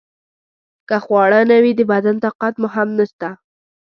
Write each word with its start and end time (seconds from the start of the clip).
که 0.87 0.97
خواړه 1.05 1.39
نه 1.49 1.57
وي 1.63 1.71
د 1.75 1.81
بدن 1.91 2.15
طاقت 2.25 2.53
مو 2.61 2.67
هم 2.75 2.89
نشته. 2.99 3.27